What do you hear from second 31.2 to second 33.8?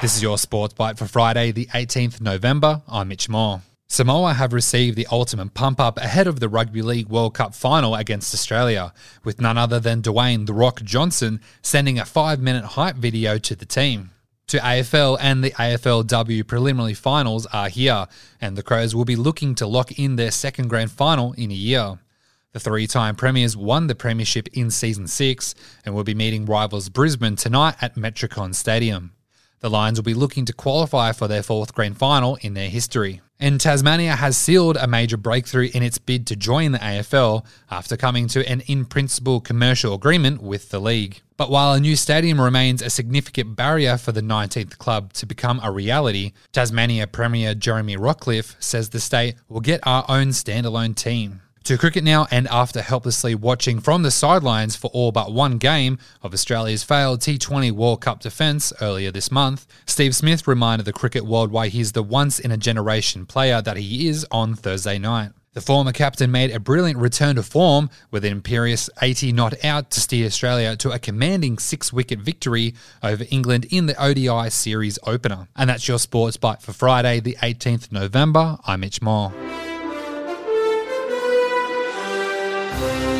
their fourth grand final in their history. And